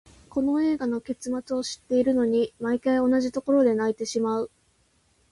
[0.31, 4.49] この映画、結末を知っているのに、毎回同じところで泣いてしまう。